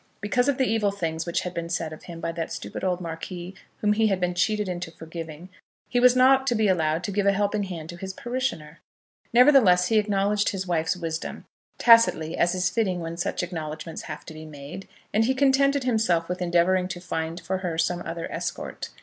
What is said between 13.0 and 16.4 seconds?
such acknowledgments have to be made; and he contented himself